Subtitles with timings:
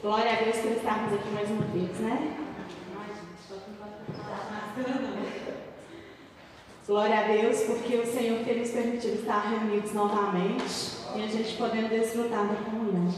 [0.00, 2.36] Glória a Deus por estarmos aqui mais uma vez, né?
[6.86, 10.64] Glória a Deus porque o Senhor tem nos permitido estar reunidos novamente
[11.16, 13.12] e a gente podendo desfrutar da comunhão,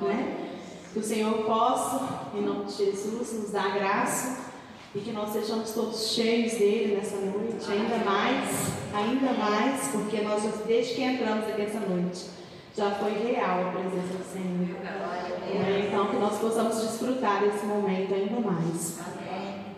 [0.00, 0.48] né?
[0.94, 4.52] Que o Senhor possa, em nome de Jesus, nos dar graça
[4.94, 8.48] e que nós sejamos todos cheios dele nessa noite, ainda mais,
[8.94, 12.41] ainda mais, porque nós, desde que entramos aqui essa noite,
[12.76, 14.76] já foi real a presença do Senhor.
[14.84, 18.98] É, então, que nós possamos desfrutar desse momento ainda mais.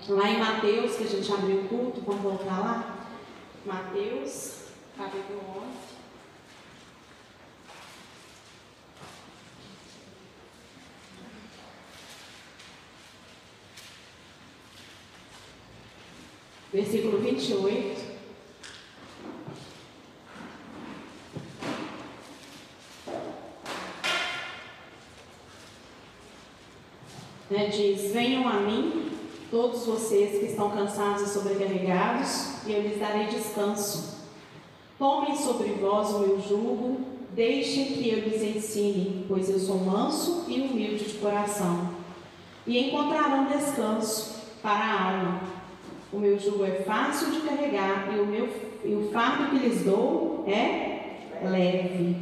[0.08, 2.96] Lá em Mateus, que a gente abriu o culto, vamos voltar lá?
[3.64, 5.94] Mateus, capítulo 11.
[16.74, 18.03] versículo 28.
[27.54, 29.10] Né, diz: Venham a mim,
[29.48, 34.24] todos vocês que estão cansados e sobrecarregados, e eu lhes darei descanso.
[34.98, 36.98] Tomem sobre vós o meu jugo,
[37.30, 41.90] deixem que eu lhes ensine, pois eu sou manso e humilde de coração,
[42.66, 45.54] e encontrarão descanso para a alma
[46.12, 48.48] o meu jugo é fácil de carregar e o, meu,
[48.84, 52.16] e o fardo que lhes dou é leve.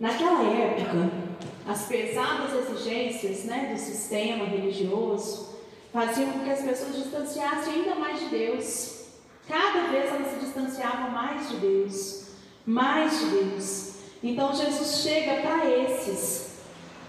[0.00, 1.23] Naquela época,
[1.66, 5.54] as pesadas exigências né, do sistema religioso
[5.92, 9.04] faziam com que as pessoas distanciassem ainda mais de Deus.
[9.48, 12.26] Cada vez elas se distanciavam mais de Deus,
[12.66, 13.94] mais de Deus.
[14.22, 16.58] Então Jesus chega para esses,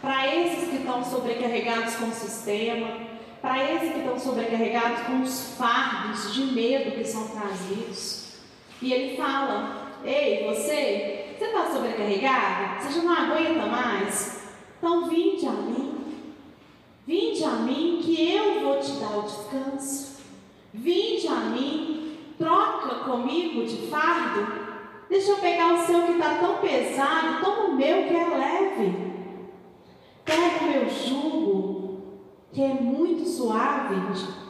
[0.02, 2.97] para esses que estão sobrecarregados com o sistema,
[3.42, 8.25] para esses que estão sobrecarregados com os fardos de medo que são trazidos.
[8.81, 12.84] E ele fala: Ei, você, você está sobrecarregado?
[12.84, 14.44] Você já não aguenta mais?
[14.78, 15.94] Então vinde a mim.
[17.06, 20.16] Vinde a mim que eu vou te dar o descanso.
[20.74, 24.66] Vinde a mim, troca comigo de fardo.
[25.09, 29.16] Deixa eu pegar o seu que está tão pesado, toma o meu que é leve.
[30.25, 31.85] Pega o meu jugo
[32.52, 33.96] que é muito suave,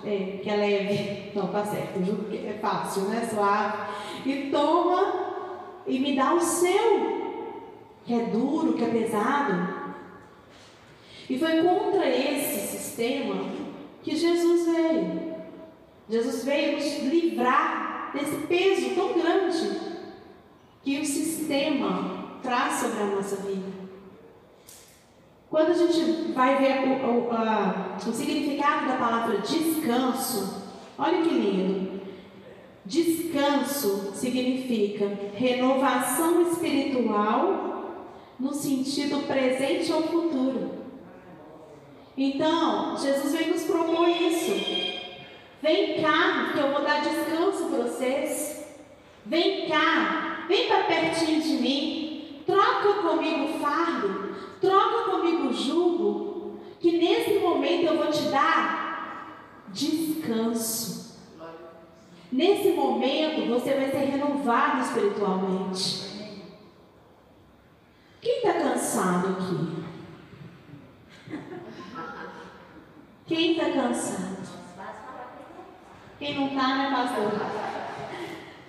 [0.03, 3.27] é, que é leve, não tá certo, juro que é fácil, né?
[3.27, 3.77] Suave,
[4.25, 5.25] e toma
[5.87, 7.41] e me dá o seu,
[8.05, 9.74] que é duro, que é pesado.
[11.29, 13.45] E foi contra esse sistema
[14.03, 15.35] que Jesus veio.
[16.07, 19.95] Jesus veio nos livrar desse peso tão grande
[20.83, 23.73] que o sistema traz sobre a nossa vida.
[25.49, 30.63] Quando a gente vai ver o, o, a, o significado da palavra descanso,
[30.97, 32.01] olha que lindo.
[32.85, 38.05] Descanso significa renovação espiritual
[38.39, 40.84] no sentido presente ou futuro.
[42.17, 44.51] Então, Jesus vem nos propor isso.
[45.61, 48.67] Vem cá, que eu vou dar descanso para vocês.
[49.25, 52.43] Vem cá, vem para pertinho de mim.
[52.45, 54.35] Troca comigo fardo.
[54.61, 61.19] Troca comigo jugo, que nesse momento eu vou te dar descanso.
[62.31, 66.05] Nesse momento você vai ser renovado espiritualmente.
[68.21, 69.74] Quem está cansado aqui?
[73.27, 74.35] Quem está cansado?
[76.19, 77.31] Quem não está, né, pastor?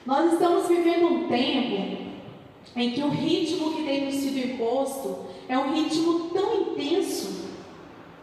[0.06, 2.06] Nós estamos vivendo um tempo
[2.75, 7.50] em que o ritmo que tem nos sido imposto é um ritmo tão intenso.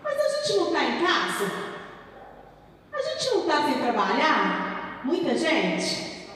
[0.04, 1.52] Mas a gente não está em casa?
[2.92, 5.02] A gente não está sem trabalhar?
[5.04, 6.28] Muita gente?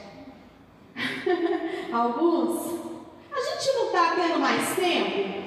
[1.92, 2.78] Alguns?
[3.32, 5.38] A gente não está tendo mais tempo?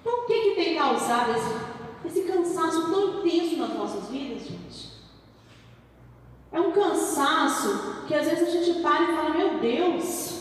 [0.00, 1.69] Então o que, que tem causado esse,
[2.10, 4.90] esse cansaço tão intenso nas nossas vidas, gente?
[6.52, 10.40] É um cansaço que às vezes a gente para e fala, meu Deus,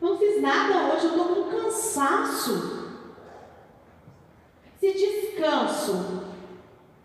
[0.00, 2.84] não fiz nada hoje, eu estou com cansaço.
[4.78, 6.24] Se descanso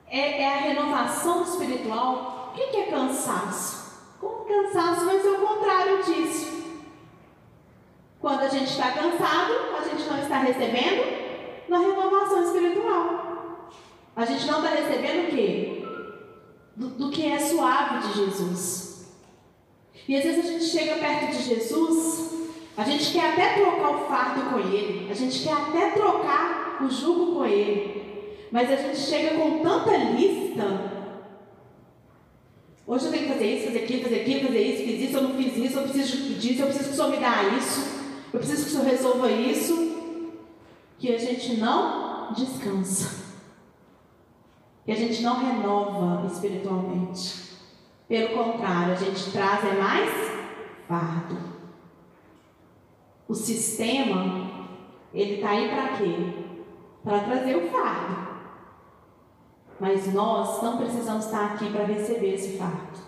[0.08, 4.02] é, é a renovação espiritual, o que, é cansaço?
[4.20, 6.62] Como cansaço vai ser o contrário disso.
[8.20, 13.31] Quando a gente está cansado, a gente não está recebendo na renovação espiritual.
[14.22, 15.84] A gente não está recebendo o quê?
[16.76, 19.08] Do, do que é suave de Jesus.
[20.08, 22.32] E às vezes a gente chega perto de Jesus,
[22.78, 26.90] a gente quer até trocar o fardo com ele, a gente quer até trocar o
[26.90, 28.38] jugo com ele.
[28.52, 30.92] Mas a gente chega com tanta lista.
[32.86, 35.24] Hoje eu tenho que fazer isso, fazer aquilo, fazer aquilo, fazer isso, fiz isso, eu
[35.24, 37.90] não fiz isso, eu preciso disso, eu preciso que o Senhor me dê isso,
[38.34, 39.92] eu preciso que o Senhor resolva isso.
[41.00, 43.21] Que a gente não descansa.
[44.86, 47.52] Que a gente não renova espiritualmente.
[48.08, 50.10] Pelo contrário, a gente traz é mais
[50.88, 51.38] fardo.
[53.28, 54.52] O sistema,
[55.14, 56.34] ele está aí para quê?
[57.04, 58.32] Para trazer o fardo.
[59.80, 63.00] Mas nós não precisamos estar aqui para receber esse fardo.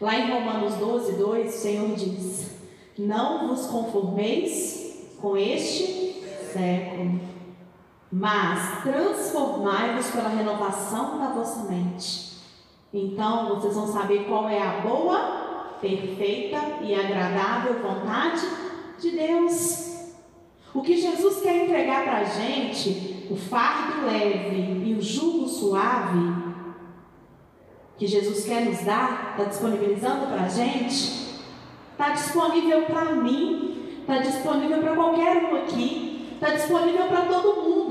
[0.00, 2.50] Lá em Romanos 12, 2, o Senhor diz:
[2.98, 6.22] Não vos conformeis com este
[6.52, 7.20] século,
[8.12, 12.32] mas transformai-vos pela renovação da vossa mente
[12.92, 18.46] então vocês vão saber qual é a boa, perfeita e agradável vontade
[19.00, 20.12] de Deus.
[20.74, 26.42] O que Jesus quer entregar para a gente, o fardo leve e o jugo suave,
[27.96, 31.40] que Jesus quer nos dar, está disponibilizando para a gente,
[31.92, 37.81] está disponível para mim, está disponível para qualquer um aqui, está disponível para todo mundo.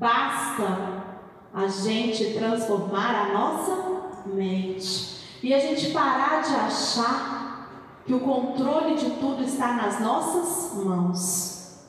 [0.00, 1.20] Basta
[1.52, 8.94] a gente transformar a nossa mente e a gente parar de achar que o controle
[8.94, 11.84] de tudo está nas nossas mãos,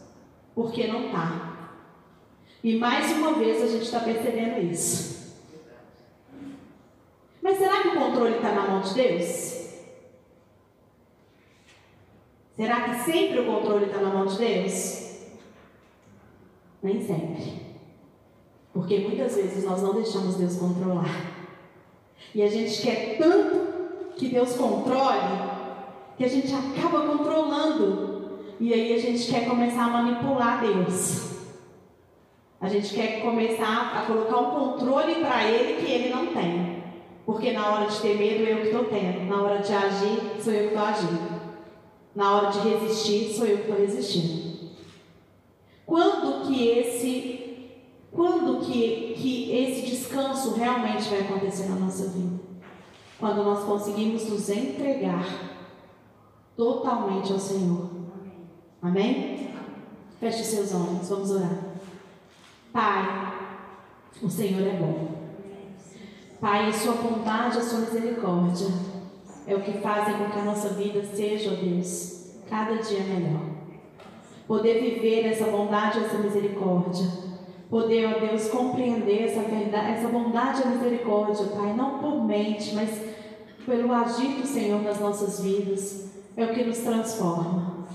[0.54, 1.54] porque não está.
[2.62, 5.38] E mais uma vez a gente está percebendo isso.
[7.42, 9.80] Mas será que o controle está na mão de Deus?
[12.58, 15.30] Será que sempre o controle está na mão de Deus?
[16.84, 17.71] Nem sempre.
[18.82, 21.06] Porque muitas vezes nós não deixamos Deus controlar.
[22.34, 25.52] E a gente quer tanto que Deus controle
[26.18, 28.40] que a gente acaba controlando.
[28.60, 31.30] E aí a gente quer começar a manipular Deus.
[32.60, 36.84] A gente quer começar a colocar um controle para Ele que Ele não tem.
[37.24, 39.30] Porque na hora de ter medo eu que estou tendo.
[39.30, 41.42] Na hora de agir, sou eu que estou agindo.
[42.16, 44.72] Na hora de resistir, sou eu que estou resistindo.
[45.86, 47.41] Quando que esse
[48.12, 52.42] quando que, que esse descanso realmente vai acontecer na nossa vida?
[53.18, 55.26] Quando nós conseguimos nos entregar
[56.58, 57.90] totalmente ao Senhor.
[58.82, 59.52] Amém?
[60.20, 61.58] Feche seus olhos, vamos orar.
[62.74, 63.34] Pai,
[64.22, 65.22] o Senhor é bom.
[66.40, 68.68] Pai, a sua bondade, a sua misericórdia
[69.48, 73.42] é o que fazem com que a nossa vida seja, ó Deus, cada dia melhor.
[74.48, 77.31] Poder viver essa bondade, essa misericórdia
[77.72, 82.90] poder, ó Deus, compreender essa verdade, essa bondade e misericórdia, Pai, não por mente, mas
[83.66, 87.88] pelo agir do Senhor nas nossas vidas, é o que nos transforma.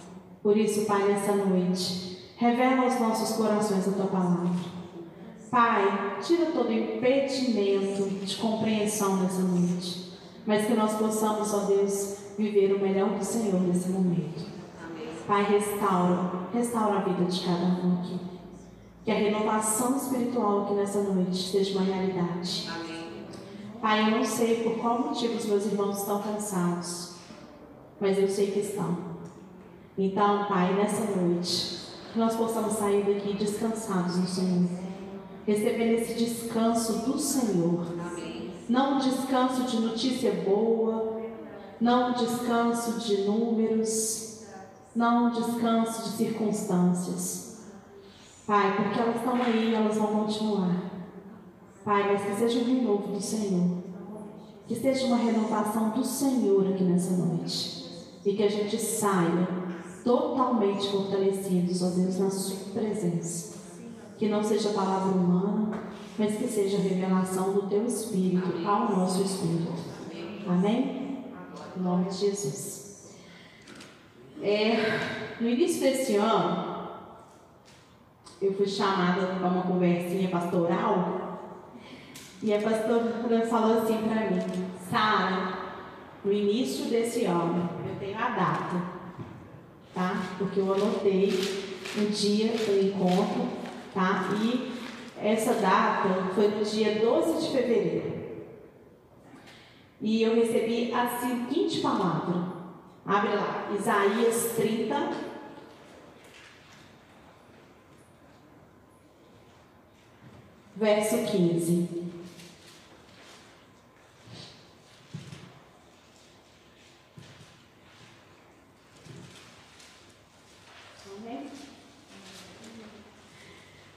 [0.42, 4.48] Por isso, Pai, nessa noite, revela aos nossos corações a tua palavra.
[5.50, 10.12] Pai, tira todo impedimento de compreensão nessa noite,
[10.46, 14.46] mas que nós possamos, ó Deus, viver o melhor do Senhor nesse momento.
[15.26, 18.35] Pai, restaura, restaura a vida de cada um aqui.
[19.06, 22.68] Que a renovação espiritual aqui nessa noite esteja uma realidade.
[22.68, 23.06] Amém.
[23.80, 27.12] Pai, eu não sei por qual motivo os meus irmãos estão cansados,
[28.00, 28.98] mas eu sei que estão.
[29.96, 31.78] Então, Pai, nessa noite,
[32.12, 34.68] que nós possamos sair daqui descansados no Senhor,
[35.46, 37.86] recebendo esse descanso do Senhor.
[38.10, 38.50] Amém.
[38.68, 41.22] Não um descanso de notícia boa,
[41.80, 44.46] não um descanso de números,
[44.96, 47.45] não um descanso de circunstâncias
[48.46, 50.92] Pai, porque elas estão aí, elas vão continuar.
[51.84, 53.78] Pai, mas que seja um renovo do Senhor.
[54.68, 57.84] Que seja uma renovação do Senhor aqui nessa noite.
[58.24, 59.48] E que a gente saia
[60.04, 63.56] totalmente fortalecidos, ó Deus, na Sua presença.
[64.16, 65.82] Que não seja palavra humana,
[66.16, 69.72] mas que seja revelação do Teu Espírito ao nosso Espírito.
[70.48, 71.24] Amém?
[71.76, 73.16] Em nome de Jesus.
[74.40, 74.76] É,
[75.40, 76.65] no início desse ano,
[78.40, 81.26] eu fui chamada para uma conversinha pastoral
[82.42, 85.58] e a pastora falou assim para mim, Sara,
[86.24, 88.82] no início desse ano, eu tenho a data,
[89.94, 90.22] tá?
[90.36, 91.30] Porque eu anotei
[91.96, 93.48] o dia do encontro,
[93.94, 94.28] tá?
[94.42, 94.72] E
[95.18, 98.16] essa data foi no dia 12 de fevereiro.
[100.00, 102.54] E eu recebi a seguinte palavra.
[103.06, 105.10] Abre lá, Isaías 30,
[110.86, 112.06] verso 15.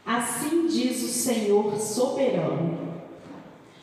[0.04, 3.04] Assim diz o Senhor soberano,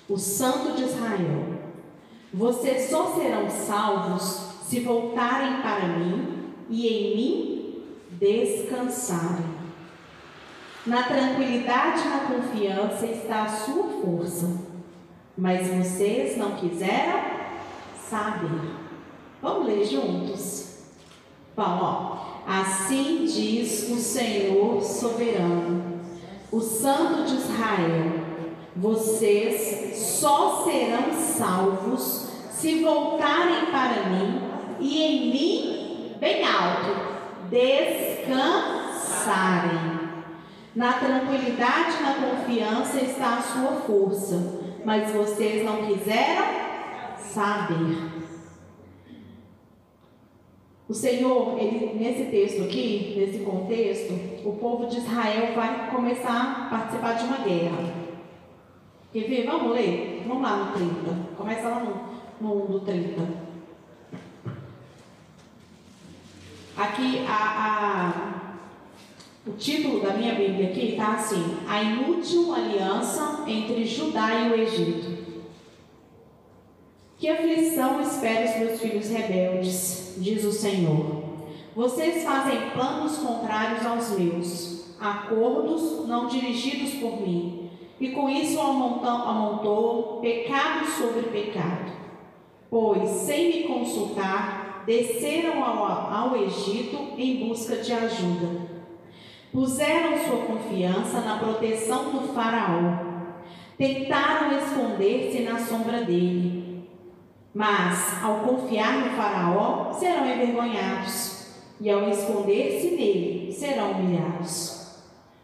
[0.09, 1.61] o Santo de Israel:
[2.35, 4.23] Vocês só serão salvos
[4.65, 9.56] se voltarem para mim e em mim descansarem.
[10.87, 14.49] Na tranquilidade e na confiança está a sua força.
[15.37, 17.21] Mas vocês não quiseram
[18.09, 18.71] saber.
[19.43, 20.85] Vamos ler juntos?
[21.57, 22.19] Bom, ó.
[22.47, 26.03] Assim diz o Senhor soberano,
[26.53, 28.13] o Santo de Israel:
[28.77, 34.41] vocês só serão salvos se voltarem para mim
[34.79, 36.95] e em mim, bem alto,
[37.51, 39.96] descansarem.
[40.77, 46.45] Na tranquilidade na confiança está a sua força, mas vocês não quiseram
[47.19, 47.97] saber.
[50.87, 54.13] O Senhor, ele, nesse texto aqui, nesse contexto,
[54.47, 57.95] o povo de Israel vai começar a participar de uma guerra.
[59.15, 59.47] Quer ver?
[59.47, 60.25] Vamos ler?
[60.29, 61.35] Vamos lá no 30.
[61.39, 61.97] Começa lá no,
[62.39, 63.23] no, no 30.
[66.77, 68.36] Aqui, a, a,
[69.47, 74.55] o título da minha Bíblia aqui está assim: A inútil aliança entre Judá e o
[74.57, 75.17] Egito.
[77.17, 81.25] Que aflição espera os meus filhos rebeldes, diz o Senhor.
[81.75, 90.19] Vocês fazem planos contrários aos meus, acordos não dirigidos por mim, e com isso amontou
[90.21, 91.93] pecado sobre pecado.
[92.69, 98.76] Pois, sem me consultar, desceram ao, ao Egito em busca de ajuda.
[99.57, 102.99] Puseram sua confiança na proteção do Faraó.
[103.79, 106.67] Tentaram esconder-se na sombra dele
[107.57, 114.91] mas, ao confiar no Faraó, serão envergonhados, e ao esconder-se nele, serão humilhados.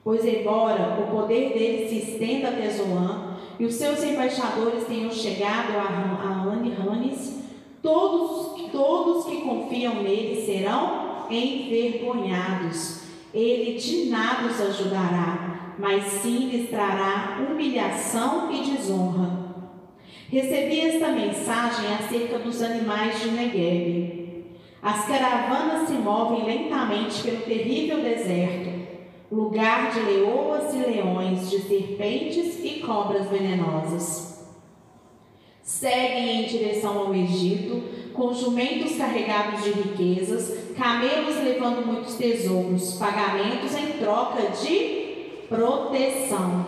[0.05, 5.73] Pois, embora o poder dele se estenda até Zoan, e os seus embaixadores tenham chegado
[5.79, 7.39] a Anihanes,
[7.83, 13.02] todos, todos que confiam nele serão envergonhados.
[13.35, 19.43] Ele de nada os ajudará, mas sim lhes trará humilhação e desonra.
[20.29, 24.23] Recebi esta mensagem acerca dos animais de Negev.
[24.83, 28.71] As caravanas se movem lentamente pelo terrível deserto,
[29.31, 34.33] lugar de leoas e leões, de serpentes e cobras venenosas.
[35.63, 43.75] Seguem em direção ao Egito, com jumentos carregados de riquezas, camelos levando muitos tesouros, pagamentos
[43.75, 46.67] em troca de proteção.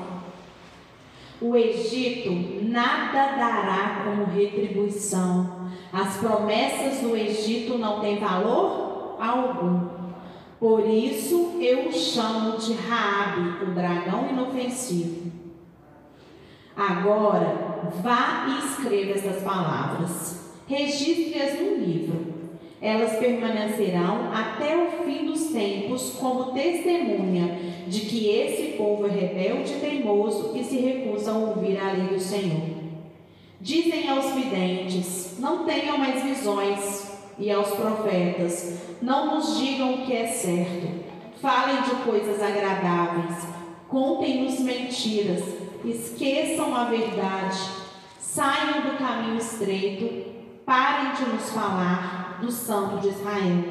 [1.40, 2.30] O Egito
[2.62, 5.68] nada dará como retribuição.
[5.92, 9.88] As promessas do Egito não têm valor algum.
[10.58, 15.32] Por isso eu o chamo de Raabe, o dragão inofensivo.
[16.76, 20.54] Agora, vá e escreva estas palavras.
[20.66, 22.33] Registre-as num livro
[22.84, 29.72] elas permanecerão até o fim dos tempos como testemunha de que esse povo é rebelde
[29.72, 32.84] e teimoso e se recusa a ouvir a lei do Senhor.
[33.58, 40.12] Dizem aos videntes: não tenham mais visões, e aos profetas: não nos digam o que
[40.12, 40.86] é certo.
[41.40, 43.46] Falem de coisas agradáveis,
[43.88, 45.42] contem-nos mentiras,
[45.82, 47.58] esqueçam a verdade,
[48.20, 50.32] saiam do caminho estreito,
[50.66, 53.64] parem de nos falar do Santo de Israel.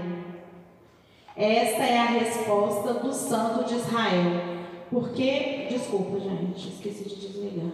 [1.36, 4.54] Esta é a resposta do Santo de Israel.
[4.92, 7.72] Porque, desculpa, gente, esqueci de desligar.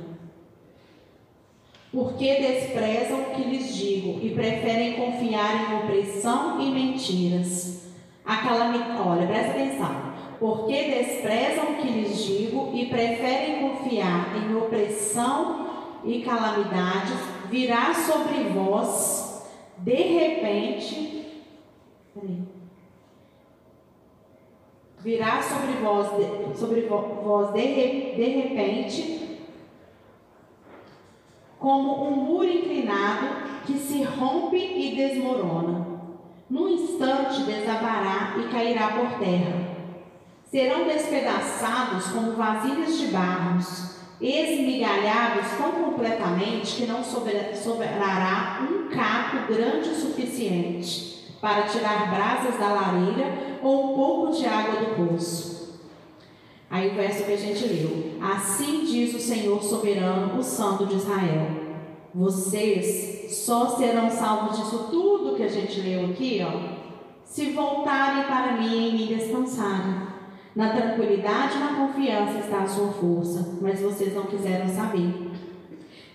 [1.91, 7.89] Porque desprezam o que lhes digo e preferem confiar em opressão e mentiras.
[8.25, 10.09] A calamidade, olha, presta atenção.
[10.39, 15.67] Porque desprezam o que lhes digo e preferem confiar em opressão
[16.05, 17.19] e calamidades,
[17.49, 19.28] virá sobre vós
[19.81, 21.43] de repente,
[24.99, 26.07] virá sobre vós,
[26.57, 27.61] sobre vós de,
[28.15, 29.39] de repente,
[31.57, 33.27] como um muro inclinado
[33.65, 35.99] que se rompe e desmorona.
[36.49, 39.69] Num instante desabará e cairá por terra.
[40.45, 49.89] Serão despedaçados como vasilhas de barros esmigalhados tão completamente que não sobrará um caco grande
[49.89, 55.79] o suficiente para tirar brasas da lareira ou um pouco de água do poço.
[56.69, 58.13] Aí o verso que a gente leu.
[58.21, 61.47] Assim diz o Senhor soberano, o Santo de Israel.
[62.13, 66.79] Vocês só serão salvos disso tudo que a gente leu aqui, ó,
[67.23, 70.09] se voltarem para mim e me descansarem.
[70.55, 75.28] Na tranquilidade e na confiança está a sua força, mas vocês não quiseram saber.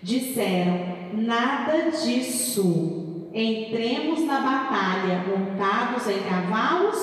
[0.05, 3.31] Disseram: nada disso.
[3.33, 6.99] Entremos na batalha montados em cavalos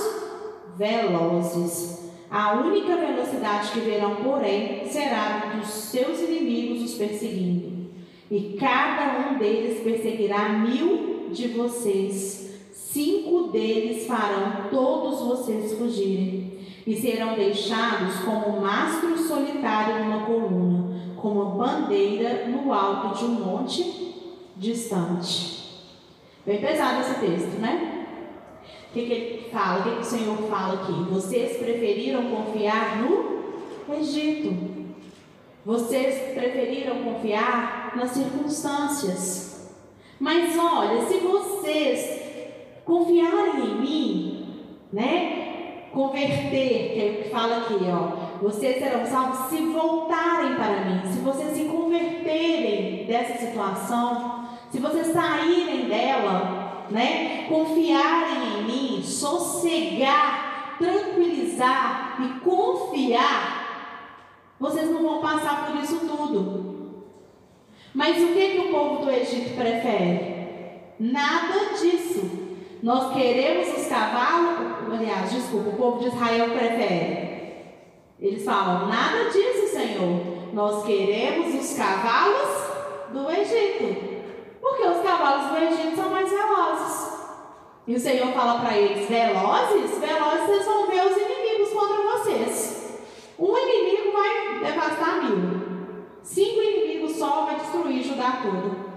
[0.77, 2.11] velozes.
[2.29, 7.89] A única velocidade que verão, porém, será dos seus inimigos os perseguindo.
[8.29, 12.61] E cada um deles perseguirá mil de vocês.
[12.71, 16.59] Cinco deles farão todos vocês fugirem.
[16.85, 24.15] E serão deixados como mastro solitário numa coluna, como bandeira no alto de um monte
[24.57, 25.61] distante.
[26.45, 28.07] Bem pesado esse texto, né?
[28.89, 29.79] O que, que ele fala?
[29.79, 30.91] O que, que o Senhor fala aqui?
[31.11, 33.31] Vocês preferiram confiar no
[33.93, 34.53] Egito.
[35.65, 39.71] Vocês preferiram confiar nas circunstâncias.
[40.19, 42.21] Mas olha, se vocês
[42.83, 44.45] confiarem em mim,
[44.91, 45.87] né?
[45.93, 48.30] Converter, que é o que fala aqui, ó.
[48.41, 55.13] Vocês serão salvos se voltarem para mim, se vocês se converterem dessa situação, se vocês
[55.13, 57.45] saírem dela, né?
[57.47, 63.61] Confiarem em mim, sossegar, tranquilizar e confiar,
[64.59, 67.05] vocês não vão passar por isso tudo.
[67.93, 70.81] Mas o que, que o povo do Egito prefere?
[70.99, 72.39] Nada disso.
[72.81, 77.30] Nós queremos os cavalos, aliás, desculpa, o povo de Israel prefere.
[78.21, 80.53] Eles falam: nada disso, Senhor.
[80.53, 82.49] Nós queremos os cavalos
[83.11, 84.11] do Egito.
[84.61, 87.11] Porque os cavalos do Egito são mais velozes.
[87.87, 89.97] E o Senhor fala para eles: velozes?
[89.97, 92.99] Velozes, vocês vão ver os inimigos contra vocês.
[93.39, 95.61] Um inimigo vai devastar mil.
[96.21, 98.91] Cinco inimigos só vai destruir Judá todo.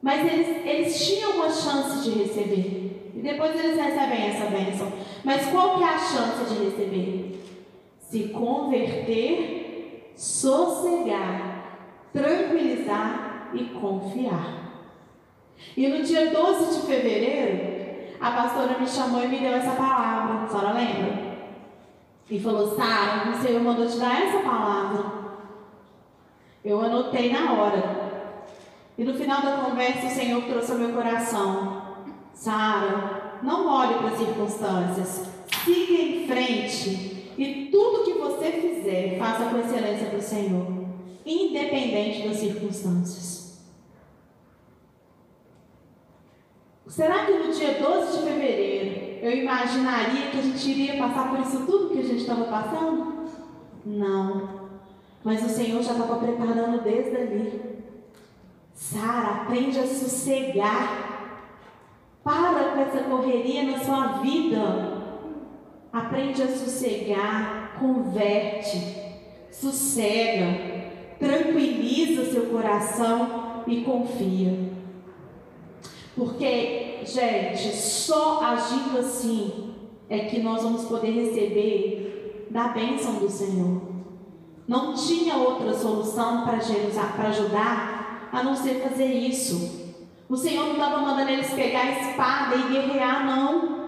[0.00, 3.12] Mas eles, eles tinham uma chance de receber.
[3.14, 4.92] E depois eles recebem essa bênção.
[5.22, 7.23] Mas qual que é a chance de receber?
[8.14, 11.80] Se converter, sossegar,
[12.12, 14.84] tranquilizar e confiar.
[15.76, 20.44] E no dia 12 de fevereiro, a pastora me chamou e me deu essa palavra.
[20.44, 21.38] A senhora lembra?
[22.30, 25.04] E falou: Sara, o Senhor mandou te dar essa palavra.
[26.64, 28.44] Eu anotei na hora.
[28.96, 31.82] E no final da conversa, o Senhor trouxe ao meu coração:
[32.32, 35.28] Sara, não olhe para as circunstâncias.
[35.64, 37.13] Siga em frente.
[37.36, 40.66] E tudo que você fizer, faça com excelência para o Senhor,
[41.26, 43.44] independente das circunstâncias.
[46.86, 51.40] Será que no dia 12 de fevereiro eu imaginaria que a gente iria passar por
[51.40, 53.24] isso tudo que a gente estava passando?
[53.84, 54.68] Não.
[55.24, 57.82] Mas o Senhor já estava preparando desde ali.
[58.74, 61.12] Sara, aprende a sossegar.
[62.22, 64.93] Para com essa correria na sua vida.
[65.94, 68.80] Aprende a sossegar, converte,
[69.48, 74.72] sossega, tranquiliza seu coração e confia.
[76.16, 79.72] Porque, gente, só agindo assim
[80.10, 83.82] é que nós vamos poder receber da bênção do Senhor.
[84.66, 89.94] Não tinha outra solução para ajudar a não ser fazer isso.
[90.28, 93.83] O Senhor não estava mandando eles pegar a espada e guerrear, não.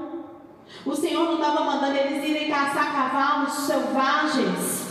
[0.85, 4.87] O Senhor não estava mandando eles irem caçar cavalos selvagens.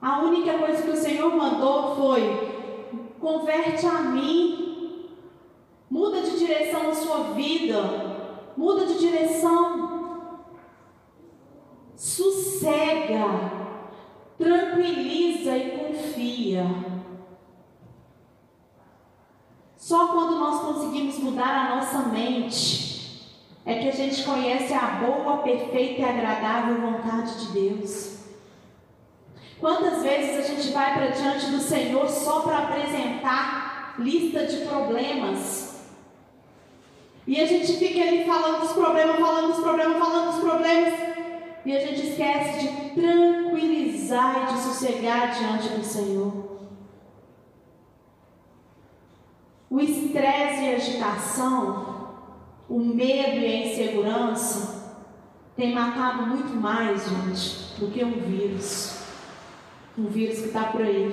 [0.00, 4.68] A única coisa que o Senhor mandou foi: converte a mim
[5.90, 8.52] Muda de direção na sua vida.
[8.56, 10.40] Muda de direção.
[11.96, 13.26] Sossega.
[14.36, 16.66] Tranquiliza e confia.
[19.76, 22.87] Só quando nós conseguimos mudar a nossa mente
[23.68, 28.16] é que a gente conhece a boa, perfeita e agradável vontade de Deus.
[29.60, 35.82] Quantas vezes a gente vai para diante do Senhor só para apresentar lista de problemas?
[37.26, 40.94] E a gente fica ali falando dos problemas, falando dos problemas, falando dos problemas.
[41.66, 46.32] E a gente esquece de tranquilizar e de sossegar diante do Senhor.
[49.68, 51.87] O estresse e a agitação,
[52.68, 54.78] o medo e a insegurança
[55.56, 59.02] tem matado muito mais, gente, do que um vírus.
[59.96, 61.12] Um vírus que está por aí.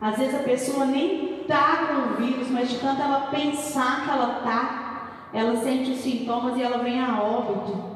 [0.00, 4.10] Às vezes a pessoa nem está com o vírus, mas de tanto ela pensar que
[4.10, 7.90] ela está, ela sente os sintomas e ela vem a óbito.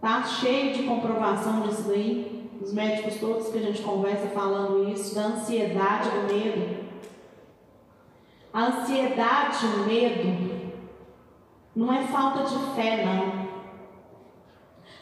[0.00, 2.48] Tá cheio de comprovação disso aí.
[2.62, 6.85] Os médicos todos que a gente conversa falando isso, da ansiedade, do medo.
[8.56, 10.72] A ansiedade o medo
[11.76, 13.46] não é falta de fé, não.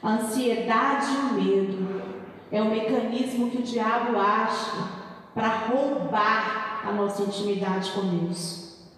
[0.03, 2.03] A ansiedade e o medo
[2.51, 4.89] é o mecanismo que o diabo acha
[5.33, 8.89] para roubar a nossa intimidade com Deus.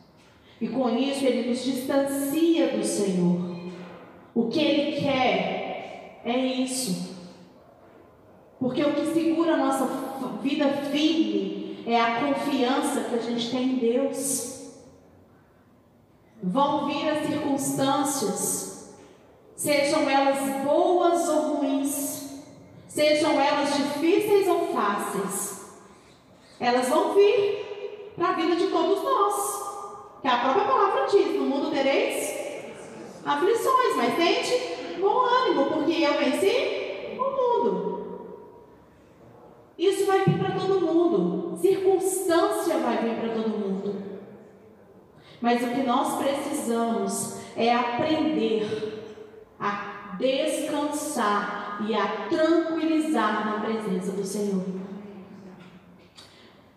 [0.58, 3.54] E com isso ele nos distancia do Senhor.
[6.24, 7.14] é isso.
[8.58, 9.84] Porque o que segura a nossa
[10.42, 14.72] vida firme é a confiança que a gente tem em Deus.
[16.42, 18.94] Vão vir as circunstâncias,
[19.54, 22.42] sejam elas boas ou ruins,
[22.88, 25.70] sejam elas difíceis ou fáceis,
[26.58, 29.66] elas vão vir para a vida de todos nós.
[30.22, 32.36] Que a própria palavra diz: no mundo tereis
[33.24, 37.96] aflições, mas tente bom ânimo, porque eu venci o mundo.
[39.78, 43.96] Isso vai vir para todo mundo, circunstância vai vir para todo mundo.
[45.40, 49.04] Mas o que nós precisamos é aprender
[49.58, 54.64] a descansar e a tranquilizar na presença do Senhor.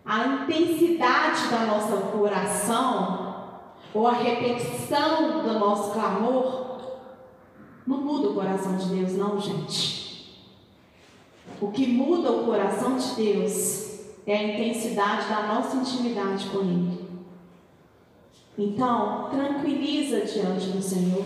[0.04, 3.30] A intensidade da nossa oração
[3.92, 6.80] ou a repetição do nosso clamor,
[7.86, 10.48] não muda o coração de Deus, não, gente.
[11.60, 13.89] O que muda o coração de Deus
[14.30, 17.00] é a intensidade da nossa intimidade com Ele.
[18.56, 21.24] Então, tranquiliza diante do Senhor,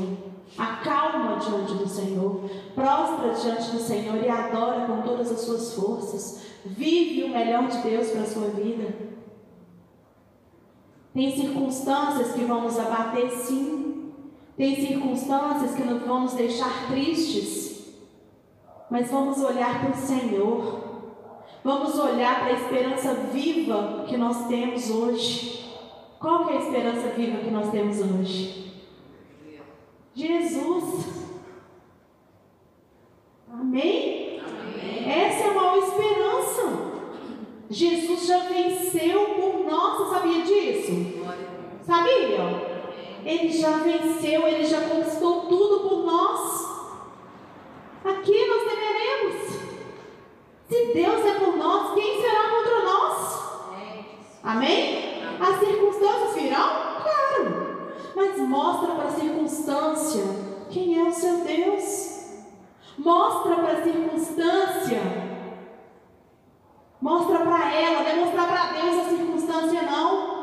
[0.56, 6.42] acalma diante do Senhor, prostra diante do Senhor e adora com todas as suas forças.
[6.64, 8.94] Vive o melhor de Deus para a sua vida.
[11.12, 14.12] Tem circunstâncias que vão nos abater, sim.
[14.56, 17.94] Tem circunstâncias que nos vão nos deixar tristes.
[18.88, 20.93] Mas vamos olhar para o Senhor.
[21.64, 25.64] Vamos olhar para a esperança viva que nós temos hoje.
[26.20, 28.70] Qual é a esperança viva que nós temos hoje?
[30.14, 31.24] Jesus.
[33.50, 34.40] Amém?
[34.40, 35.11] Amém.
[35.11, 36.94] Essa é a maior esperança.
[37.70, 40.92] Jesus já venceu por nós, você sabia disso?
[41.83, 42.74] Sabia?
[43.24, 46.62] Ele já venceu, ele já conquistou tudo por nós.
[48.05, 49.73] Aqui nós temeremos.
[50.74, 53.38] Se Deus é por nós, quem será contra nós?
[54.42, 55.22] Amém?
[55.40, 56.68] As circunstâncias virão?
[57.00, 57.92] Claro.
[58.16, 60.24] Mas mostra para a circunstância
[60.70, 62.24] quem é o seu Deus.
[62.98, 65.00] Mostra para a circunstância
[67.00, 70.34] Mostra para ela, não é para Deus a circunstância, não.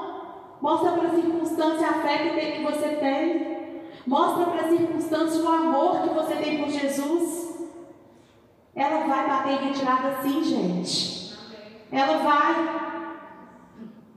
[0.62, 3.82] Mostra para a circunstância a fé que, que você tem.
[4.08, 7.51] Mostra para a circunstância o amor que você tem por Jesus.
[8.76, 11.38] Ela vai bater em retirada sim, gente.
[11.92, 12.82] Ela vai.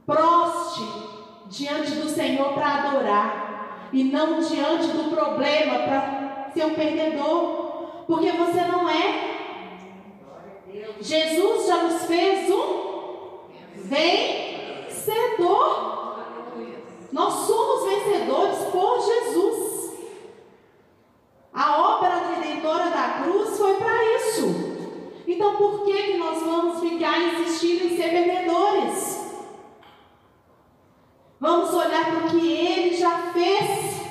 [0.07, 0.83] Proste
[1.49, 3.89] diante do Senhor para adorar.
[3.93, 8.05] E não diante do problema para ser um perdedor.
[8.07, 9.35] Porque você não é.
[11.01, 13.45] Jesus já nos fez um
[13.77, 15.25] vencedor.
[17.13, 19.75] Nós somos vencedores por Jesus.
[21.55, 24.75] A obra redentora da cruz foi para isso.
[25.27, 29.25] Então, por que, que nós vamos ficar insistindo em ser vendedores?
[31.39, 34.03] Vamos olhar para o que ele já fez.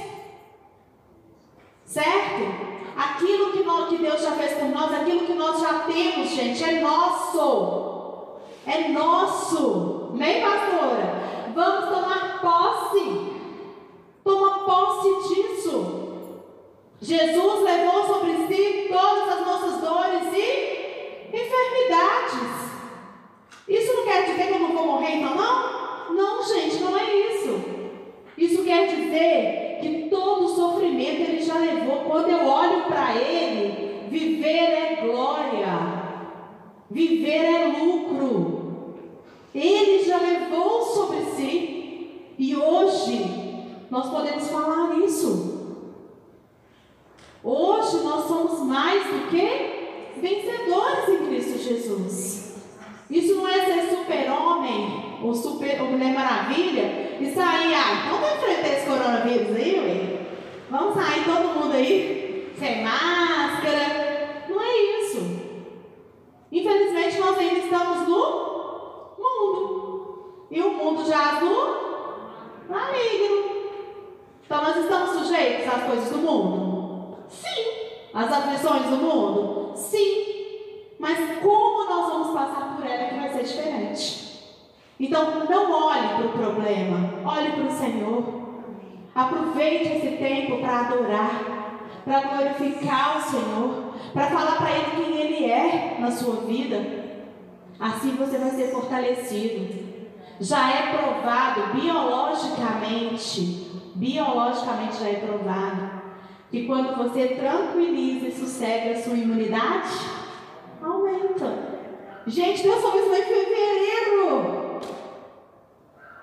[1.83, 2.73] Certo?
[2.95, 6.63] Aquilo que, nós, que Deus já fez por nós, aquilo que nós já temos, gente,
[6.63, 8.37] é nosso.
[8.65, 10.11] É nosso.
[10.13, 11.23] Nem pastora?
[11.53, 13.33] Vamos tomar posse.
[14.23, 16.03] Toma posse disso.
[17.01, 22.71] Jesus levou sobre si todas as nossas dores e enfermidades.
[23.67, 26.13] Isso não quer dizer que eu não vou morrer então, não?
[26.13, 27.61] Não, gente, não é isso.
[28.37, 32.05] Isso quer dizer que todo sofrimento ele já levou.
[32.05, 35.67] Quando eu olho para ele, viver é glória,
[36.89, 38.95] viver é lucro.
[39.53, 45.53] Ele já levou sobre si e hoje nós podemos falar isso.
[47.43, 52.55] Hoje nós somos mais do que vencedores em Cristo Jesus.
[53.09, 58.37] Isso não é ser super-homem ou super ou Mulher Maravilha e sair, ah, então vamos
[58.37, 58.85] enfrentar esse
[59.23, 60.19] coronavírus aí, ué.
[60.69, 64.43] Vamos sair todo mundo aí sem máscara.
[64.49, 65.19] Não é isso.
[66.51, 70.47] Infelizmente nós ainda estamos no mundo.
[70.51, 73.53] E o mundo já no maligno.
[74.45, 77.17] Então nós estamos sujeitos às coisas do mundo?
[77.29, 77.65] Sim.
[78.13, 79.75] Às aflições do mundo?
[79.75, 80.33] Sim.
[80.99, 84.23] Mas como nós vamos passar por ela que vai ser diferente.
[84.99, 88.32] Então não olhe para o problema, olhe para o Senhor.
[89.15, 95.45] Aproveite esse tempo para adorar, para glorificar o Senhor, para falar para Ele quem Ele
[95.51, 97.03] é na sua vida.
[97.79, 99.83] Assim você vai ser fortalecido.
[100.39, 106.03] Já é provado biologicamente, biologicamente já é provado
[106.49, 109.89] que quando você tranquiliza e sossega a sua imunidade,
[110.81, 111.73] aumenta.
[112.27, 114.62] Gente, Deus falou isso em fevereiro.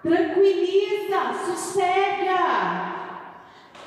[0.03, 2.91] Tranquiliza, sossega.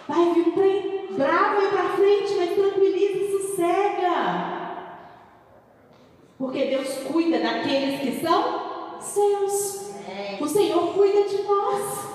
[0.08, 4.64] Vai vir um trem bravo aí para frente, mas tranquiliza e sossega.
[6.38, 9.94] Porque Deus cuida daqueles que são seus.
[10.40, 12.14] O Senhor cuida de nós.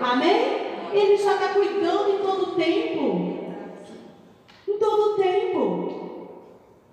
[0.00, 0.66] Amém?
[0.92, 3.54] Ele já está cuidando em todo o tempo.
[4.68, 6.28] Em todo o tempo.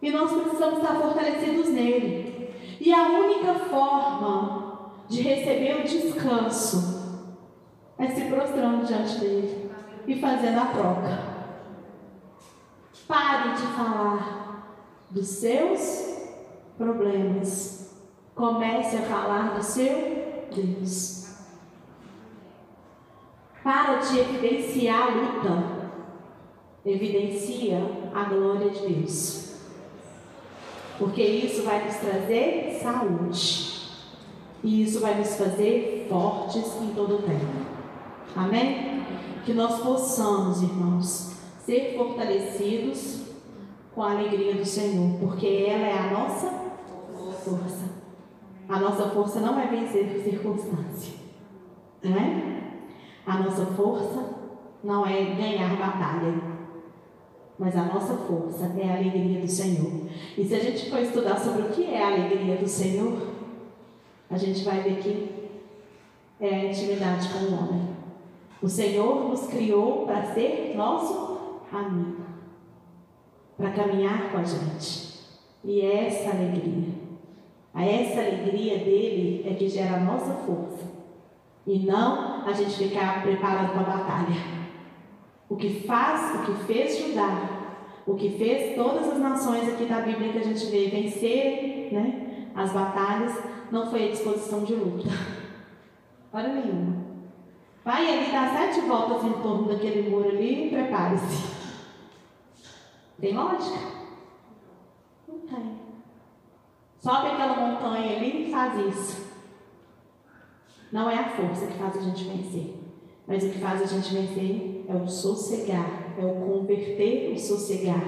[0.02, 2.54] E nós precisamos estar fortalecidos nele.
[2.80, 4.63] E a única forma
[5.10, 6.94] de receber o descanso
[7.98, 9.72] é se prostrando diante dele
[10.08, 11.34] e fazendo a troca.
[13.08, 14.78] Pare de falar
[15.10, 16.18] dos seus
[16.78, 17.94] problemas.
[18.36, 21.24] Comece a falar do seu Deus.
[23.64, 25.92] Para de evidenciar a luta,
[26.86, 27.78] evidencia
[28.14, 29.54] a glória de Deus.
[30.98, 33.73] Porque isso vai nos trazer saúde.
[34.64, 37.46] E isso vai nos fazer fortes em todo o tempo.
[38.36, 39.04] Amém?
[39.46, 41.34] Que nós possamos, irmãos,
[41.66, 43.24] ser fortalecidos
[43.94, 46.64] com a alegria do Senhor, porque ela é a nossa
[47.44, 47.94] força.
[48.68, 51.14] A nossa força não é vencer circunstância.
[52.02, 52.64] Não é?
[53.26, 54.34] A nossa força
[54.84, 56.34] não é ganhar batalha,
[57.58, 59.92] mas a nossa força é a alegria do Senhor.
[60.38, 63.33] E se a gente for estudar sobre o que é a alegria do Senhor,
[64.34, 65.44] a gente vai ver que
[66.40, 67.88] é intimidade com o homem.
[68.62, 72.24] O Senhor nos criou para ser nosso amigo,
[73.58, 75.14] para caminhar com a gente.
[75.64, 76.94] E é essa alegria,
[77.74, 80.92] a essa alegria dele é que gera a nossa força.
[81.66, 84.36] E não a gente ficar preparado para a batalha.
[85.50, 87.64] O que faz, o que fez Judá,
[88.06, 92.23] o que fez todas as nações aqui da Bíblia que a gente vê vencer né,
[92.56, 93.34] as batalhas,
[93.72, 95.10] não foi a disposição de luta.
[96.32, 97.04] Hora nenhuma.
[97.84, 101.54] Vai ali dar sete voltas em torno daquele muro ali e prepare-se.
[103.20, 103.80] Tem lógica?
[105.28, 105.80] Não tem.
[107.00, 109.24] Sobe aquela montanha ali e faz isso.
[110.92, 112.76] Não é a força que faz a gente vencer,
[113.28, 118.04] mas o que faz a gente vencer é o sossegar, é o converter o sossegar,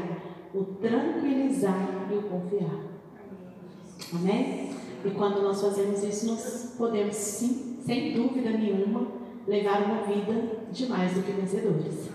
[0.53, 2.94] o tranquilizar e o confiar.
[4.13, 4.69] Amém?
[5.03, 9.07] E quando nós fazemos isso, nós podemos sim, sem dúvida nenhuma,
[9.47, 12.09] levar uma vida de mais do que vencedores.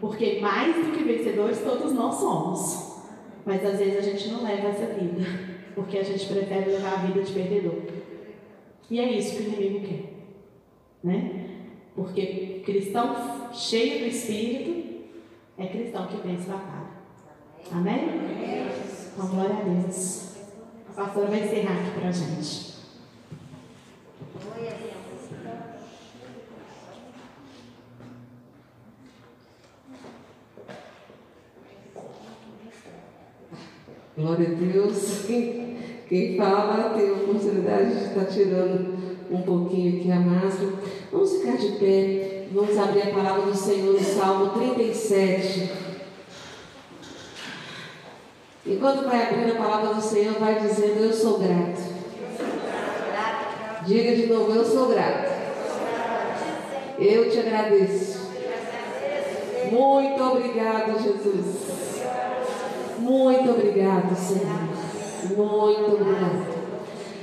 [0.00, 2.90] Porque mais do que vencedores todos nós somos.
[3.44, 5.24] Mas às vezes a gente não leva essa vida,
[5.74, 7.82] porque a gente prefere levar a vida de perdedor.
[8.90, 10.12] E é isso que o inimigo quer.
[11.02, 11.46] Né?
[11.94, 15.04] Porque cristão cheio do Espírito
[15.56, 16.90] é cristão que vence batalha.
[17.72, 18.00] Amém?
[19.12, 20.29] Então, glória a Deus.
[21.00, 22.74] Pastora vai encerrar aqui para a gente.
[34.14, 35.24] Glória a Deus.
[36.06, 40.72] Quem fala tem a oportunidade de estar tirando um pouquinho aqui a máscara.
[41.10, 42.48] Vamos ficar de pé.
[42.52, 45.89] Vamos abrir a palavra do Senhor no Salmo 37.
[48.70, 51.82] Enquanto vai abrindo a palavra do Senhor, vai dizendo: Eu sou grato.
[53.84, 55.28] Diga de novo: Eu sou grato.
[56.96, 58.30] Eu te agradeço.
[59.72, 61.70] Muito obrigado, Jesus.
[62.98, 64.68] Muito obrigado, Senhor.
[65.36, 66.46] Muito obrigado.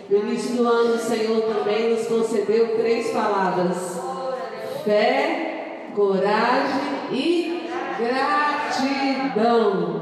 [0.09, 4.01] No início do ano, o Senhor também nos concedeu três palavras:
[4.83, 9.96] fé, coragem e gratidão.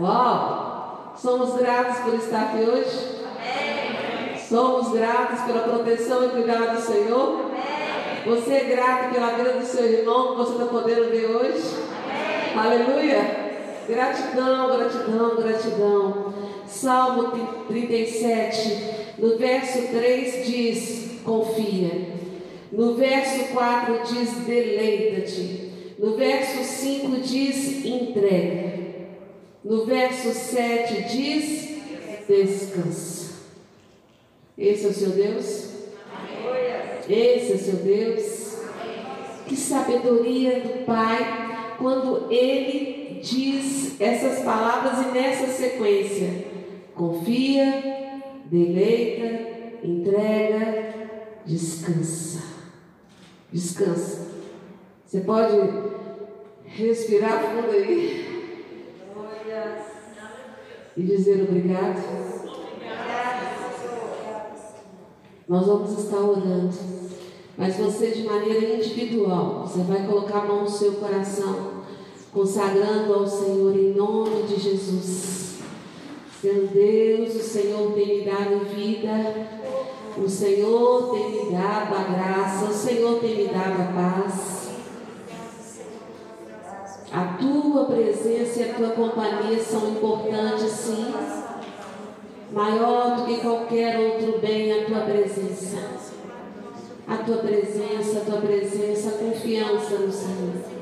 [0.00, 1.12] Uau!
[1.16, 3.18] Somos gratos por estar aqui hoje?
[4.48, 7.50] Somos gratos pela proteção e cuidado do Senhor?
[8.24, 11.62] Você é grato pela vida do seu irmão que você está podendo ver hoje?
[12.56, 13.48] Aleluia!
[13.88, 16.34] Gratidão, gratidão, gratidão.
[16.64, 17.32] Salmo
[17.66, 21.90] 37, no verso 3 diz: confia.
[22.70, 25.72] No verso 4 diz: deleita-te.
[25.98, 28.87] No verso 5 diz: entrega.
[29.64, 31.68] No verso 7 diz:
[32.28, 33.28] descansa.
[34.56, 35.68] Esse é o seu Deus?
[37.08, 38.58] Esse é o seu Deus?
[39.46, 46.44] Que sabedoria do Pai quando Ele diz essas palavras e nessa sequência.
[46.94, 50.94] Confia, deleita, entrega,
[51.46, 52.42] descansa.
[53.52, 54.28] Descansa.
[55.06, 55.56] Você pode
[56.66, 58.27] respirar fundo aí
[60.96, 62.02] e dizer obrigado.
[65.48, 66.76] Nós vamos estar orando,
[67.56, 71.84] mas você de maneira individual, você vai colocar a mão no seu coração,
[72.32, 75.58] consagrando ao Senhor em nome de Jesus.
[76.40, 79.48] Seu Deus, o Senhor tem me dado vida,
[80.16, 84.57] o Senhor tem me dado a graça, o Senhor tem me dado a paz.
[87.12, 91.14] A tua presença e a tua companhia são importantes, sim.
[92.52, 95.78] Maior do que qualquer outro bem, a tua presença.
[97.06, 100.78] A tua presença, a tua presença, a confiança no Senhor.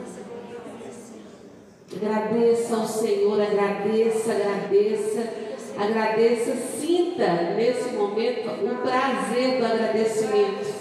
[1.95, 5.33] Agradeça ao Senhor, agradeça, agradeça,
[5.79, 10.75] agradeça, sinta nesse momento o prazer do agradecimento.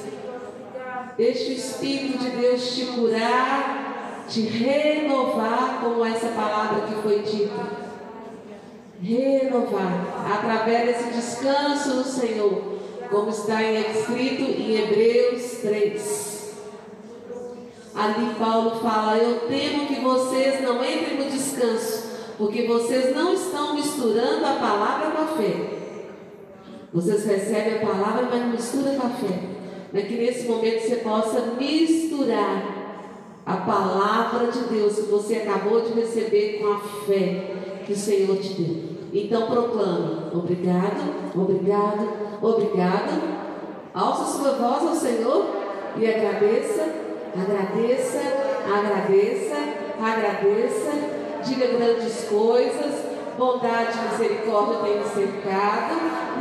[1.16, 3.85] Deixe o Espírito de Deus te curar
[4.28, 7.86] te renovar, como essa palavra que foi dita.
[9.02, 12.76] Renovar, através desse descanso no Senhor,
[13.10, 16.36] como está escrito em Hebreus 3.
[17.94, 22.04] Ali Paulo fala: Eu temo que vocês não entrem no descanso,
[22.38, 25.76] porque vocês não estão misturando a palavra com a fé.
[26.94, 29.40] Vocês recebem a palavra, mas não com a fé.
[29.94, 32.85] Mas que nesse momento você possa misturar
[33.46, 37.56] a palavra de Deus que você acabou de receber com a fé
[37.86, 38.96] que o Senhor te deu.
[39.14, 42.10] Então proclame: obrigado, obrigado,
[42.42, 43.46] obrigado.
[43.94, 45.46] Alça sua voz ao Senhor
[45.96, 46.84] e agradeça,
[47.34, 48.20] agradeça,
[48.68, 49.56] agradeça,
[50.02, 50.92] agradeça.
[51.46, 53.16] Diga grandes coisas.
[53.38, 55.96] Bondade e misericórdia tem me cercado,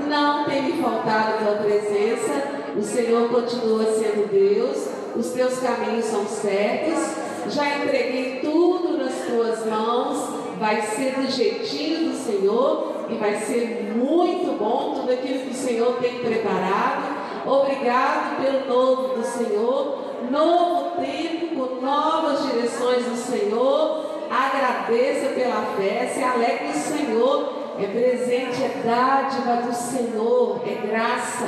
[0.08, 2.54] não tem me faltado a tua presença.
[2.76, 9.66] O Senhor continua sendo Deus, os teus caminhos são certos, já entreguei tudo nas tuas
[9.66, 15.50] mãos, vai ser do jeitinho do Senhor e vai ser muito bom tudo aquilo que
[15.50, 17.14] o Senhor tem preparado.
[17.46, 19.98] Obrigado pelo novo do Senhor,
[20.30, 24.06] novo tempo com novas direções do Senhor.
[24.30, 27.64] Agradeça pela fé, se alegre no Senhor.
[27.78, 31.46] É presente, é dádiva do Senhor, é graça.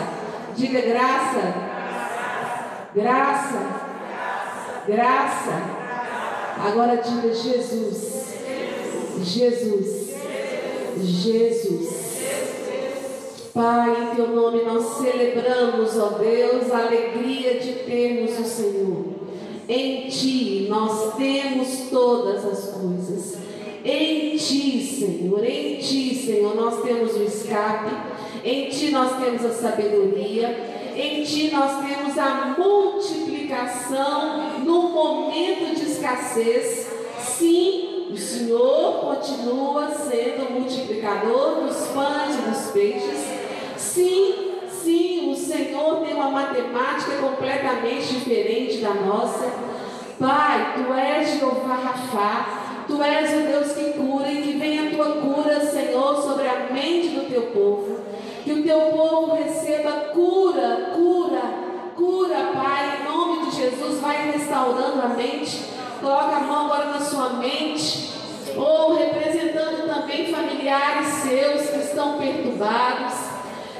[0.54, 1.75] Diga graça
[2.96, 3.58] Graça.
[4.86, 5.52] Graça.
[6.66, 8.24] Agora diga Jesus.
[9.22, 10.14] Jesus.
[11.02, 12.06] Jesus.
[13.52, 19.04] Pai, em teu nome nós celebramos, ó Deus, a alegria de termos o Senhor.
[19.68, 23.36] Em ti nós temos todas as coisas.
[23.84, 27.94] Em ti, Senhor, em ti, Senhor, nós temos o escape.
[28.42, 30.75] Em ti nós temos a sabedoria.
[30.96, 36.90] Em ti nós temos a multiplicação no momento de escassez.
[37.18, 43.26] Sim, o Senhor continua sendo multiplicador dos pães e dos peixes.
[43.76, 49.52] Sim, sim, o Senhor tem uma matemática completamente diferente da nossa.
[50.18, 54.90] Pai, tu és Jeová Rafá, tu és o Deus que cura e que vem a
[54.92, 58.05] tua cura, Senhor, sobre a mente do teu povo.
[58.46, 61.42] Que o teu povo receba cura, cura,
[61.96, 64.00] cura, Pai, em nome de Jesus.
[64.00, 65.64] Vai restaurando a mente.
[66.00, 68.12] Coloca a mão agora na sua mente.
[68.56, 73.14] Ou representando também familiares seus que estão perturbados,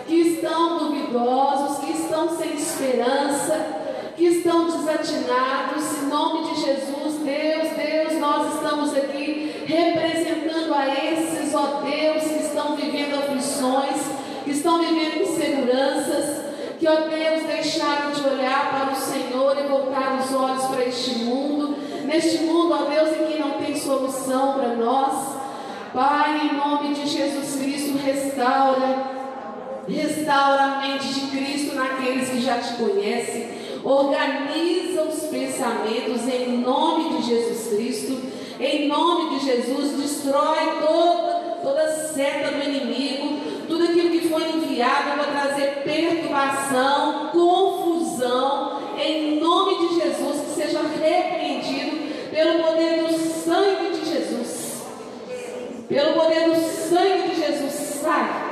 [0.05, 3.69] que estão duvidosos, que estão sem esperança,
[4.17, 6.03] que estão desatinados.
[6.03, 12.43] Em nome de Jesus, Deus, Deus, nós estamos aqui representando a esses, ó Deus, que
[12.43, 16.45] estão vivendo aflições estão vivendo inseguranças,
[16.79, 21.19] que, ó Deus, deixaram de olhar para o Senhor e voltar os olhos para este
[21.21, 25.37] mundo, neste mundo, ó Deus, em que não tem solução para nós.
[25.95, 29.17] Pai, em nome de Jesus Cristo, restaura,
[29.89, 33.49] restaura a mente de Cristo naqueles que já te conhecem,
[33.83, 38.21] organiza os pensamentos em nome de Jesus Cristo,
[38.61, 43.36] em nome de Jesus, destrói toda, toda seta do inimigo,
[43.77, 50.81] tudo aquilo que foi enviado para trazer perturbação, confusão, em nome de Jesus, que seja
[50.81, 54.83] repreendido pelo poder do sangue de Jesus.
[55.89, 58.47] Pelo poder do sangue de Jesus, sai.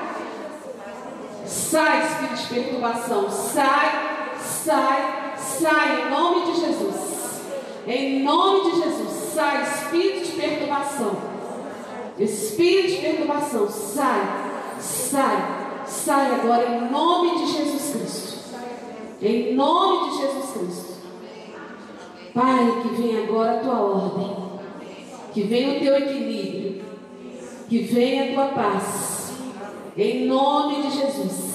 [1.47, 7.15] Sai, espírito de perturbação, sai, sai, sai, em nome de Jesus.
[7.87, 11.17] Em nome de Jesus, sai, espírito de perturbação.
[12.19, 14.44] Espírito de perturbação, sai
[14.85, 18.35] Sai, sai agora em nome de Jesus Cristo.
[19.23, 20.95] Em nome de Jesus Cristo.
[22.35, 24.37] Pai, que venha agora a tua ordem.
[25.33, 26.85] Que venha o teu equilíbrio.
[27.67, 29.33] Que venha a tua paz.
[29.97, 31.55] Em nome de Jesus.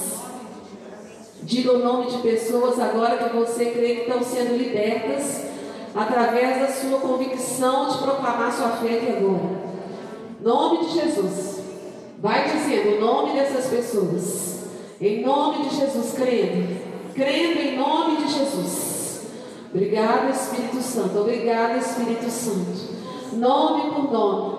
[1.43, 5.45] Diga o nome de pessoas agora que você crê que estão sendo libertas
[5.95, 9.69] através da sua convicção de proclamar sua fé aqui agora.
[10.41, 11.58] Nome de Jesus.
[12.21, 14.59] Vai dizendo o nome dessas pessoas.
[14.99, 16.77] Em nome de Jesus, crendo.
[17.15, 19.21] Crendo em nome de Jesus.
[19.73, 21.19] Obrigado, Espírito Santo.
[21.19, 22.99] Obrigado, Espírito Santo.
[23.33, 24.57] Nome por nome.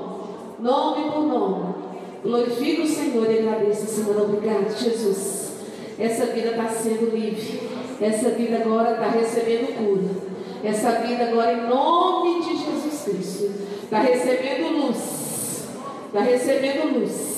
[0.58, 1.74] Nome por nome.
[2.22, 4.16] Glorifique o Senhor e agradeça, Senhor.
[4.22, 5.50] Obrigado, Jesus.
[5.98, 7.68] Essa vida está sendo livre.
[8.00, 10.30] Essa vida agora está recebendo cura.
[10.64, 13.50] Essa vida agora, em nome de Jesus Cristo,
[13.84, 15.66] está recebendo luz.
[16.06, 17.29] Está recebendo luz.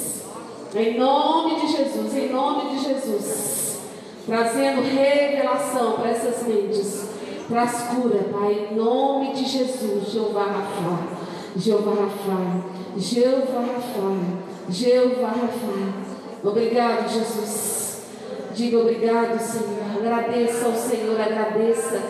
[0.75, 3.79] Em nome de Jesus, em nome de Jesus.
[4.25, 7.09] Trazendo revelação para essas mentes.
[7.49, 10.99] Traz cura, Pai, em nome de Jesus, Jeová Rafa.
[11.57, 12.65] Jeová Rafa.
[12.97, 14.17] Jeová Rafa.
[14.71, 15.93] Jeová Rafa.
[16.43, 18.03] Obrigado, Jesus.
[18.55, 19.83] Diga obrigado, Senhor.
[19.99, 22.01] Agradeça ao Senhor, agradeça.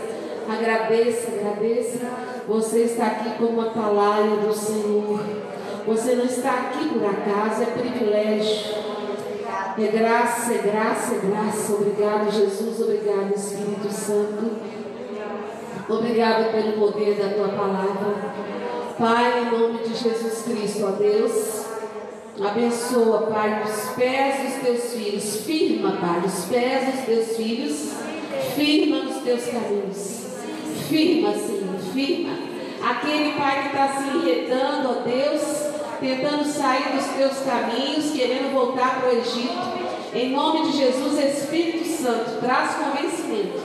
[0.48, 2.10] Agradeça, agradeça.
[2.46, 5.51] Você está aqui como uma palavra do Senhor.
[5.86, 8.82] Você não está aqui por acaso, é privilégio.
[9.78, 11.72] É graça, é graça, é graça.
[11.72, 12.80] Obrigado, Jesus.
[12.80, 14.50] Obrigado, Espírito Santo.
[15.88, 18.14] Obrigado pelo poder da tua palavra.
[18.98, 21.64] Pai, em nome de Jesus Cristo, ó Deus.
[22.40, 25.36] Abençoa, Pai, os pés dos teus filhos.
[25.44, 27.92] Firma, Pai, os pés dos teus filhos.
[28.54, 30.26] Firma nos teus caminhos.
[30.88, 32.52] Firma, Senhor, firma.
[32.82, 35.71] Aquele pai que está se enredando, ó Deus,
[36.02, 39.82] tentando sair dos teus caminhos, querendo voltar para o Egito.
[40.12, 43.60] Em nome de Jesus, Espírito Santo, traz convencimento.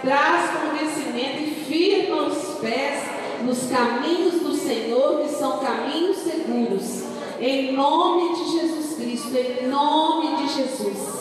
[0.00, 3.02] Traz convencimento e firma os pés
[3.42, 7.02] nos caminhos do Senhor, que são caminhos seguros.
[7.40, 11.20] Em nome de Jesus Cristo, em nome de Jesus.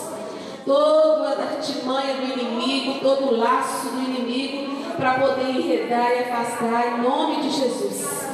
[0.65, 6.99] Toda a artimanha do inimigo, todo o laço do inimigo para poder enredar e afastar
[6.99, 8.28] em nome de Jesus.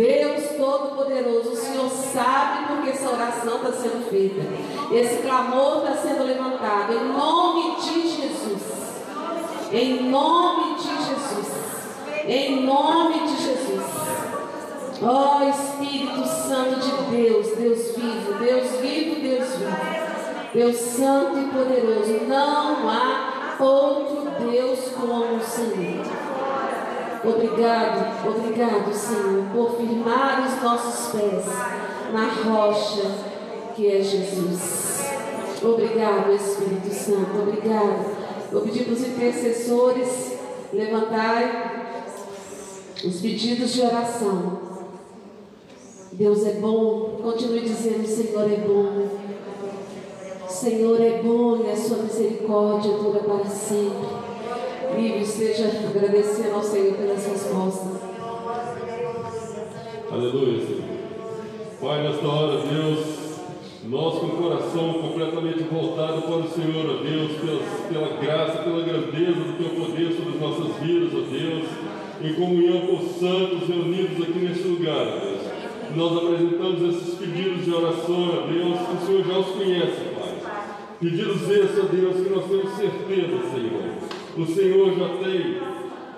[0.00, 4.40] Deus Todo-Poderoso, o Senhor sabe porque essa oração está sendo feita.
[4.94, 8.62] Esse clamor está sendo levantado em nome de Jesus.
[9.70, 11.48] Em nome de Jesus.
[12.24, 13.84] Em nome de Jesus.
[15.02, 20.00] Ó oh, Espírito Santo de Deus, Deus vivo, Deus vivo, Deus vivo.
[20.54, 26.19] Deus Santo e poderoso, não há outro Deus como o Senhor.
[27.22, 31.44] Obrigado, obrigado, Senhor, por firmar os nossos pés
[32.12, 33.02] na rocha
[33.76, 35.04] que é Jesus.
[35.62, 38.16] Obrigado, Espírito Santo, obrigado.
[38.50, 40.38] Vou pedir para os intercessores
[40.72, 41.50] levantarem
[43.04, 44.58] os pedidos de oração.
[46.12, 49.08] Deus é bom, continue dizendo: Senhor é bom.
[50.48, 54.19] Senhor é bom e a sua misericórdia dura para sempre.
[54.96, 58.02] Vive, esteja agradecendo ao Senhor pelas respostas.
[60.10, 60.90] Aleluia, Senhor.
[61.80, 62.98] Pai, nesta hora, Deus,
[63.84, 68.82] nós com o coração completamente voltado para o Senhor, ó Deus, pela, pela graça, pela
[68.82, 71.68] grandeza do Teu poder sobre as nossas vidas, ó Deus,
[72.22, 75.40] em comunhão com os santos reunidos aqui neste lugar, ó Deus.
[75.94, 80.34] Nós apresentamos esses pedidos de oração, ó Deus, que o Senhor já os conhece, Pai.
[81.00, 85.58] Pedidos esses, ó Deus, que nós temos certeza, Senhor o Senhor já tem,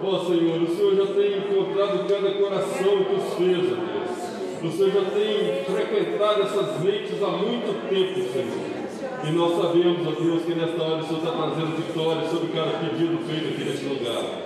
[0.02, 4.22] ó Senhor, o Senhor já tem encontrado cada coração que os fez, ó Deus.
[4.62, 8.82] O Senhor já tem frequentado essas mentes há muito tempo, Senhor.
[9.24, 12.78] E nós sabemos, ó Deus, que nesta hora o Senhor está trazendo vitória sobre cada
[12.78, 14.42] pedido feito aqui neste lugar.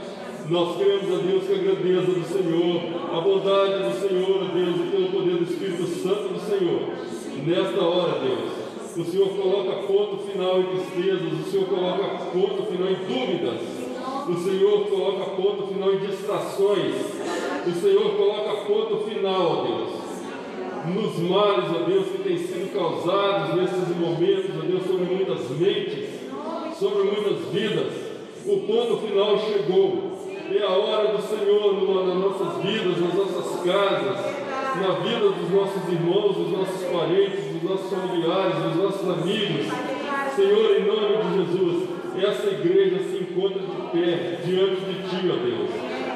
[0.49, 2.81] Nós cremos, ó Deus, que a grandeza do Senhor,
[3.13, 6.83] a bondade do Senhor, ó Deus, e pelo poder do Espírito Santo do Senhor,
[7.45, 8.56] nesta hora, Deus,
[8.99, 13.61] o Senhor coloca ponto final em tristezas, o Senhor coloca ponto final em dúvidas,
[14.29, 16.95] o Senhor coloca ponto final em distrações,
[17.67, 20.07] o Senhor coloca ponto final, ó Deus,
[20.95, 26.09] nos males, ó Deus, que têm sido causados nesses momentos, ó Deus, sobre muitas mentes,
[26.79, 27.93] sobre muitas vidas.
[28.47, 30.17] O ponto final chegou.
[30.49, 34.46] É a hora do Senhor nas nossas vidas, nas nossas casas,
[34.81, 39.67] na vida dos nossos irmãos, dos nossos parentes, dos nossos familiares, dos nossos amigos.
[40.35, 41.89] Senhor, em nome de Jesus,
[42.23, 45.71] essa igreja se encontra de pé diante de Ti, ó Deus,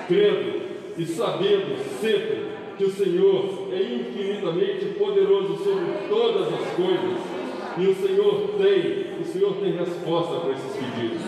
[0.08, 0.60] crendo
[0.98, 7.20] e sabendo sempre que o Senhor é infinitamente poderoso sobre todas as coisas
[7.78, 11.22] e o Senhor tem, o Senhor tem resposta para esses pedidos.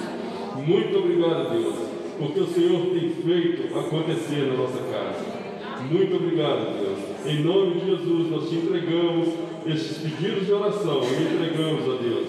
[0.57, 1.75] Muito obrigado, Deus,
[2.19, 5.43] porque o Senhor tem feito acontecer na nossa casa.
[5.91, 9.29] Muito obrigado, Deus Em nome de Jesus, nós te entregamos
[9.65, 12.29] estes pedidos de oração e entregamos a Deus.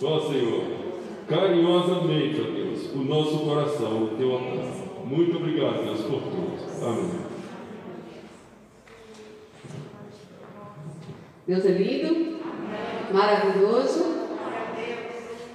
[0.00, 0.62] Ó Senhor,
[1.28, 4.88] carinhosamente, ó Deus, o nosso coração no teu altar.
[5.04, 6.86] Muito obrigado, Deus, por tudo.
[6.86, 7.10] Amém.
[11.46, 12.38] Deus é lindo,
[13.12, 14.18] maravilhoso.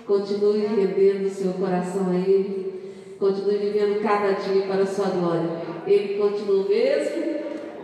[0.06, 2.74] Continue rendendo seu coração a Ele.
[3.18, 5.50] Continue vivendo cada dia para a sua glória.
[5.88, 7.24] Ele continua o mesmo,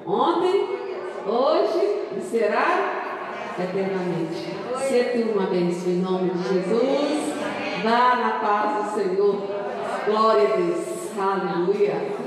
[0.06, 0.79] ontem,
[1.26, 4.56] hoje e será eternamente.
[4.88, 7.34] Seja uma bênção em nome de Jesus.
[7.84, 9.42] Vá na paz do Senhor.
[10.06, 11.00] Glória a Deus.
[11.18, 12.19] Aleluia.